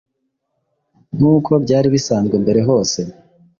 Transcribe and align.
nkuko 1.15 1.51
byari 1.63 1.87
bisanzwe 1.95 2.35
mbere 2.43 2.61
hose 2.67 2.99